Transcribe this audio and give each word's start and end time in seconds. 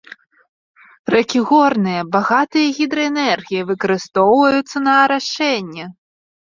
Рэкі 1.15 1.39
горныя, 1.49 2.01
багатыя 2.17 2.67
гідраэнергіяй, 2.81 3.63
выкарыстоўваюцца 3.69 4.77
на 4.89 5.01
арашэнне. 5.05 5.85